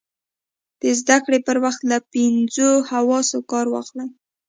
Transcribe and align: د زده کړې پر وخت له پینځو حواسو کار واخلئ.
د 0.81 0.83
زده 0.99 1.17
کړې 1.25 1.39
پر 1.47 1.57
وخت 1.65 1.81
له 1.91 1.97
پینځو 2.13 2.69
حواسو 2.91 3.37
کار 3.51 3.65
واخلئ. 3.69 4.07